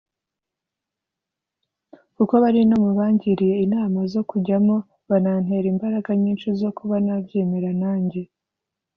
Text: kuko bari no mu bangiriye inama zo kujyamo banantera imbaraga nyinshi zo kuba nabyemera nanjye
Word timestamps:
kuko 2.15 2.33
bari 2.43 2.61
no 2.69 2.77
mu 2.83 2.91
bangiriye 2.97 3.55
inama 3.65 3.99
zo 4.13 4.21
kujyamo 4.29 4.75
banantera 5.09 5.65
imbaraga 5.73 6.09
nyinshi 6.23 6.47
zo 6.59 6.69
kuba 6.77 6.95
nabyemera 7.05 7.71
nanjye 7.81 8.21